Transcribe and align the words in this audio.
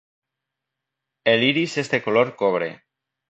El 1.25 1.43
iris 1.49 1.77
es 1.83 1.91
de 1.91 2.01
color 2.05 2.35
cobre. 2.35 2.73